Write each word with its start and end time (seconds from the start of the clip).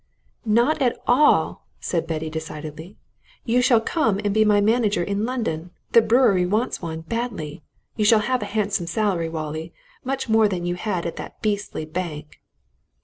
"Not 0.47 0.81
at 0.81 0.97
all!" 1.05 1.67
said 1.79 2.07
Betty 2.07 2.27
decidedly. 2.31 2.97
"You 3.45 3.61
shall 3.61 3.79
come 3.79 4.19
and 4.25 4.33
be 4.33 4.43
my 4.43 4.59
manager 4.59 5.03
in 5.03 5.25
London. 5.27 5.69
The 5.91 6.01
brewery 6.01 6.43
wants 6.43 6.81
one, 6.81 7.01
badly. 7.01 7.61
You 7.97 8.03
shall 8.05 8.21
have 8.21 8.41
a 8.41 8.45
handsome 8.45 8.87
salary, 8.87 9.29
Wallie 9.29 9.75
much 10.03 10.27
more 10.27 10.47
than 10.47 10.65
you 10.65 10.73
had 10.73 11.05
at 11.05 11.17
that 11.17 11.39
beastly 11.43 11.85
bank!" 11.85 12.41